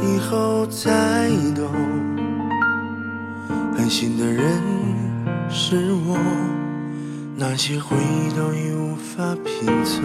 [0.00, 1.70] 以后才懂，
[3.76, 4.42] 狠心的人
[5.48, 6.18] 是我，
[7.36, 10.02] 那些回忆都已无法拼凑，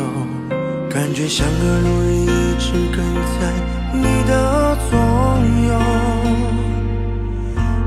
[0.89, 2.27] 感觉像个路人一
[2.59, 3.03] 直跟
[3.39, 3.51] 在
[3.93, 4.97] 你的左
[5.67, 5.69] 右，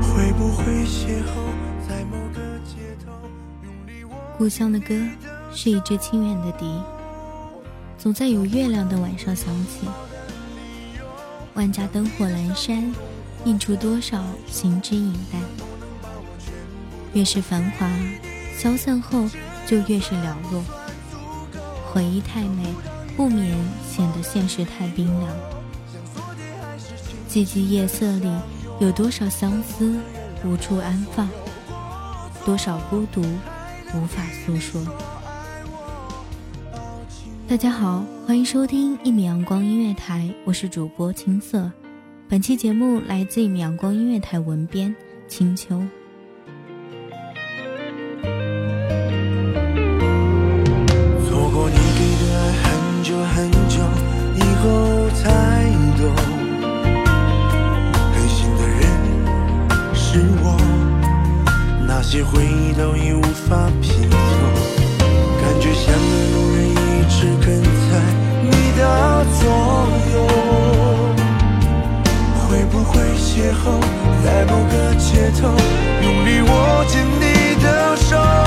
[0.01, 1.31] 会不会邂逅
[1.87, 3.11] 在某个街头，
[3.63, 4.15] 用力我。
[4.37, 4.93] 故乡的歌
[5.53, 6.65] 是一支清远的笛，
[7.97, 9.87] 总在有月亮的晚上响起。
[11.55, 12.91] 万家灯火阑珊，
[13.45, 15.41] 映出多少行之影淡。
[17.13, 17.87] 越是繁华，
[18.57, 19.29] 消散后
[19.67, 20.63] 就越是寥落。
[21.91, 22.73] 回忆太美，
[23.15, 23.55] 不免
[23.87, 25.29] 显得现实太冰凉。
[27.29, 28.31] 寂寂夜色里，
[28.79, 29.99] 有多少相思
[30.43, 31.29] 无处安放，
[32.43, 33.21] 多少孤独
[33.93, 34.81] 无法诉说。
[37.53, 41.71] 大家好，欢迎收听一米阳光音乐台，我是主播青色。
[42.27, 44.95] 本期节目来自一米阳光音乐台文编
[45.27, 45.79] 青秋。
[51.29, 53.77] 错过你给的爱很久很久
[54.35, 55.29] 以后才
[56.01, 56.09] 懂，
[58.15, 58.81] 狠心的人
[59.93, 60.57] 是我，
[61.87, 64.17] 那些回忆都已无法拼凑，
[65.39, 65.93] 感觉像
[68.85, 69.47] 那左
[70.13, 70.15] 右，
[72.49, 73.79] 会不会邂逅
[74.21, 75.47] 在某个街头，
[76.01, 77.23] 用力握紧你
[77.63, 78.42] 的手。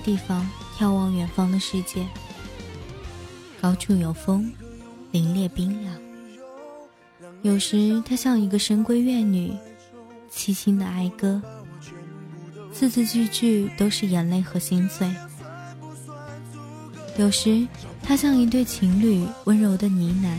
[0.00, 0.48] 地方
[0.78, 2.06] 眺望远方的世界。
[3.60, 4.52] 高处有风，
[5.12, 5.94] 凛冽冰凉。
[7.42, 9.52] 有时，它像一个深闺怨女，
[10.32, 11.40] 凄清的哀歌，
[12.72, 15.10] 字字句句都是眼泪和心碎。
[17.16, 17.66] 有时，
[18.02, 20.36] 它像一对情侣温柔的呢喃，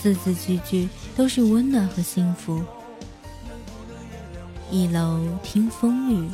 [0.00, 2.62] 字字句句都是温暖和幸福。
[4.70, 6.28] 一楼听风雨，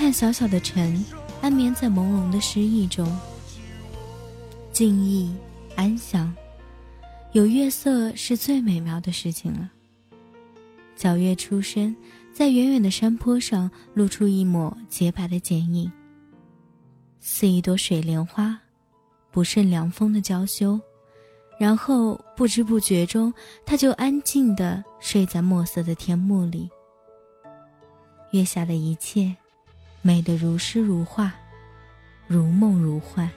[0.00, 1.04] 看小小的城，
[1.42, 3.06] 安眠在朦胧的诗意中，
[4.72, 5.30] 静谧
[5.76, 6.34] 安详。
[7.32, 9.70] 有月色是最美妙的事情了。
[10.96, 11.94] 皎月初升，
[12.32, 15.92] 在远远的山坡上露出一抹洁白的剪影。
[17.20, 18.58] 似一朵水莲花，
[19.30, 20.80] 不胜凉风的娇羞。
[21.58, 23.30] 然后不知不觉中，
[23.66, 26.70] 他就安静地睡在墨色的天幕里。
[28.30, 29.36] 月下的一切，
[30.02, 31.32] 美得如诗如画，
[32.26, 33.28] 如梦如幻。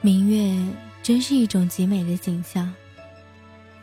[0.00, 0.56] 明月
[1.02, 2.72] 真是一种极美的景象。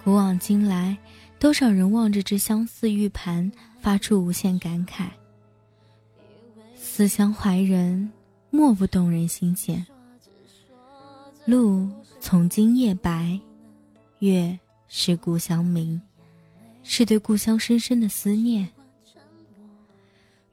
[0.04, 0.98] 古往今来，
[1.40, 5.08] 多少人望着这相似玉盘，发出无限感慨。
[6.76, 8.12] 思乡怀人，
[8.50, 9.86] 莫不动人心弦。
[11.46, 11.88] 路
[12.20, 13.40] 从今夜白，
[14.20, 16.02] 月是故乡明，
[16.82, 18.68] 是对故乡深深的思念。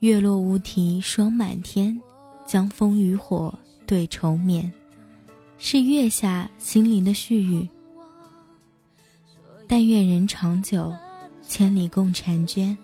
[0.03, 1.97] 月落乌啼霜满天，
[2.45, 3.57] 江枫渔火
[3.87, 4.73] 对愁眠，
[5.59, 7.69] 是月下心灵的絮语。
[9.69, 10.93] 但愿人长久，
[11.47, 12.77] 千里共婵娟，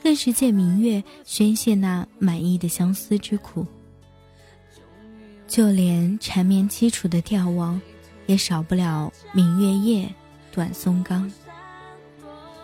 [0.00, 3.66] 更是借明月宣泄那满溢的相思之苦。
[5.48, 7.80] 就连缠绵凄楚的吊王，
[8.26, 10.08] 也少不了明月夜，
[10.52, 11.28] 短松冈。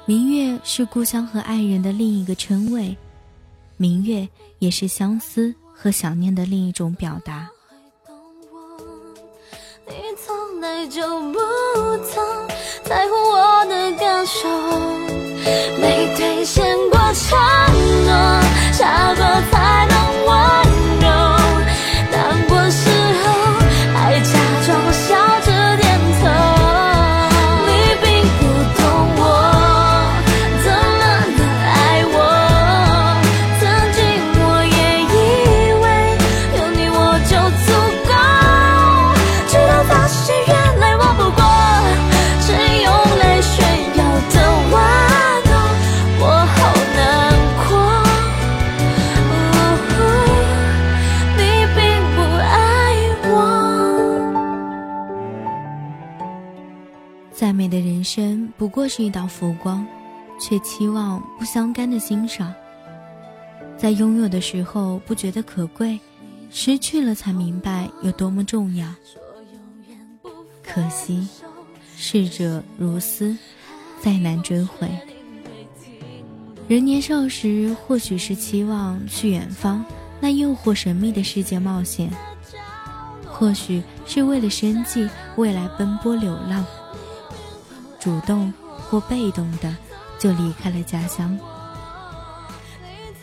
[0.07, 2.97] 明月是故乡和爱人的另一个称谓，
[3.81, 4.29] 明月
[4.59, 7.49] 也是相思和想念的另一种表达。
[9.87, 11.01] 你从来就
[11.33, 11.39] 不
[12.05, 12.23] 曾
[12.85, 14.47] 在乎我的感受，
[15.81, 17.39] 没兑现过承
[18.05, 18.43] 诺，
[18.75, 19.89] 下过才
[58.61, 59.87] 不过是一道浮光，
[60.39, 62.53] 却期望不相干的欣赏。
[63.75, 65.99] 在拥有的时候不觉得可贵，
[66.51, 68.87] 失去了才明白有多么重要。
[70.63, 71.27] 可惜，
[71.97, 73.35] 逝者如斯，
[73.99, 74.87] 再难追回。
[76.69, 79.83] 人年少时，或许是期望去远方
[80.21, 82.11] 那诱惑神秘的世界冒险，
[83.25, 86.63] 或许是为了生计未来奔波流浪。
[88.01, 89.77] 主动或被动的，
[90.19, 91.39] 就离开了家乡，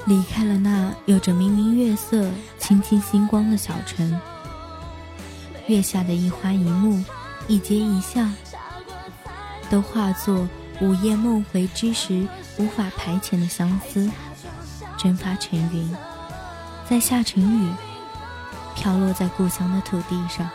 [0.06, 2.30] 离开了那有着明明月色、
[2.60, 4.22] 清清星光的小城。
[5.66, 7.04] 月下的一花一木、
[7.48, 8.32] 一街一巷，
[9.70, 10.48] 都化作
[10.80, 12.28] 午夜梦回之时
[12.58, 14.10] 无法排遣的相思，
[14.96, 15.92] 蒸发成云，
[16.88, 17.74] 在下成雨，
[18.76, 20.48] 飘落在故乡的土地上。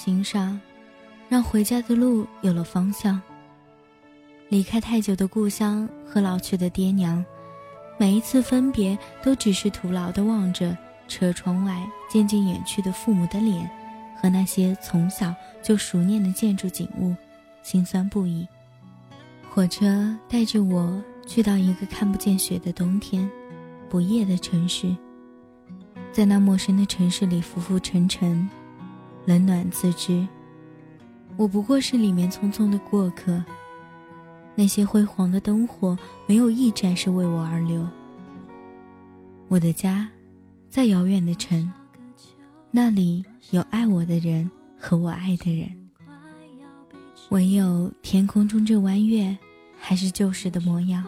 [0.00, 0.60] 每个人的心上，
[1.28, 3.20] 让回家的路有了方向。
[4.48, 7.22] 离开太久的故乡和老去的爹娘，
[7.98, 10.76] 每一次分别都只是徒劳地望着
[11.06, 13.70] 车窗外渐渐远去的父母的脸，
[14.16, 17.14] 和那些从小就熟念的建筑景物，
[17.62, 18.46] 心酸不已。
[19.50, 23.30] 火车带着我去到一个看不见雪的冬天，
[23.88, 24.96] 不夜的城市。
[26.12, 28.48] 在那陌生的城市里浮浮沉沉，
[29.26, 30.26] 冷暖自知。
[31.36, 33.42] 我不过是里面匆匆的过客。
[34.56, 35.96] 那些辉煌的灯火，
[36.26, 37.86] 没有一盏是为我而留。
[39.48, 40.08] 我的家，
[40.68, 41.72] 在遥远的城，
[42.70, 45.70] 那里有爱我的人和我爱的人。
[47.30, 49.36] 唯有天空中这弯月，
[49.78, 51.04] 还是旧时的模样，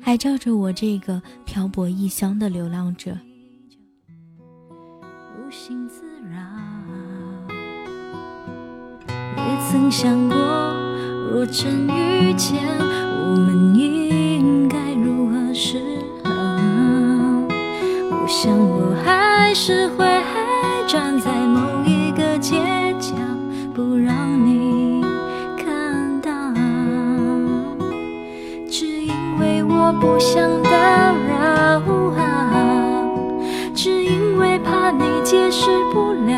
[0.00, 3.16] 还照着我这个漂泊异乡的流浪者。
[9.70, 10.36] 曾想过，
[11.30, 15.78] 若真遇见，我们应该如何是
[16.24, 16.30] 好？
[18.10, 20.06] 我想我还是会
[20.86, 22.56] 站在某一个街
[22.98, 23.14] 角，
[23.74, 25.04] 不让你
[25.58, 26.30] 看到，
[28.70, 30.70] 只因为我不想打
[31.12, 31.82] 扰
[32.16, 33.04] 啊，
[33.74, 34.48] 只因为。
[34.58, 36.34] 怕你解释不了，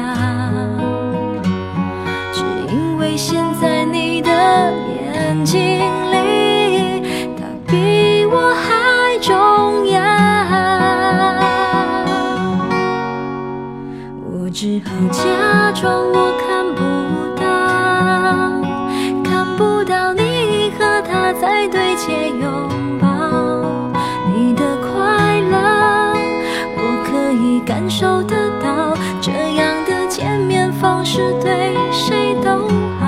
[27.91, 28.97] 受得到。
[29.21, 32.69] 这样的见面方式对谁都
[32.99, 33.05] 好。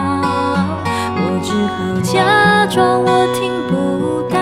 [1.15, 4.37] 我只好假装我听不到，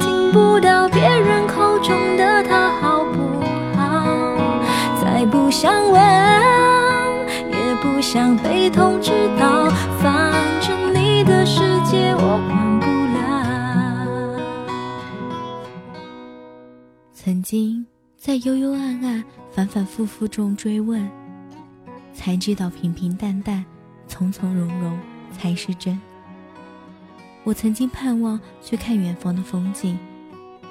[0.00, 3.38] 听不到别人口中的他好不
[3.76, 3.82] 好。
[5.00, 6.00] 再不想问，
[7.50, 9.66] 也不想被通知到，
[10.00, 13.22] 反正你的世界我管不了。
[17.14, 17.86] 曾经
[18.24, 21.06] 在幽幽暗暗、反反复复中追问，
[22.14, 23.62] 才知道平平淡淡、
[24.08, 24.98] 从从容容
[25.30, 26.00] 才是真。
[27.42, 29.98] 我曾经盼望去看远方的风景，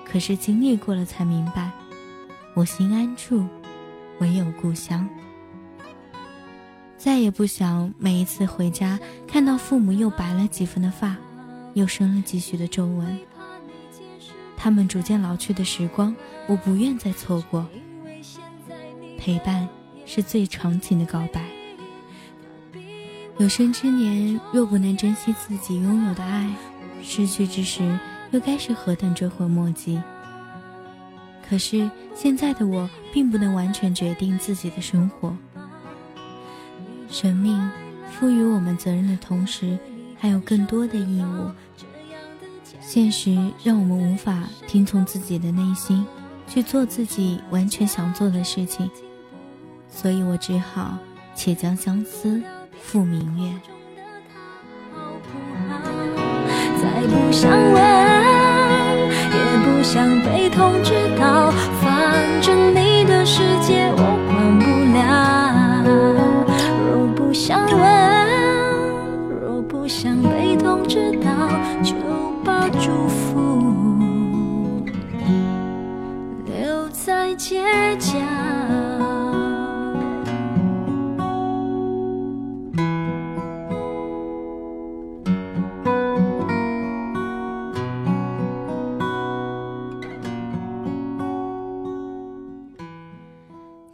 [0.03, 1.69] 可是经历过了才明白，
[2.55, 3.45] 我心安处
[4.17, 5.07] 唯有故乡。
[6.98, 11.15] 再也不想每一次回家看到父母又白了几分的发，
[11.75, 13.15] 又生了几许的皱纹。
[14.57, 16.15] 他们逐渐老去的时光，
[16.48, 17.66] 我不愿再错过。
[19.18, 19.68] 陪伴
[20.06, 21.42] 是最长情的告白。
[23.38, 26.54] 有生之年若不能珍惜自己拥有的爱，
[27.02, 27.98] 失去之时
[28.32, 30.02] 又该是何等追悔莫及。
[31.48, 35.36] 可是现在的我并不能完全决定自己的生活。
[37.10, 37.70] 生命
[38.10, 39.78] 赋予我们责任的同时，
[40.18, 41.52] 还有更多的义务。
[42.82, 46.06] 现实让我们无法听从自己的内心，
[46.53, 48.88] 去做自己完全想做的事情，
[49.89, 51.00] 所以我只好
[51.33, 52.39] 且将相思
[52.79, 53.51] 付明月。
[56.79, 57.74] 再不想问，
[59.10, 60.93] 也不想被通知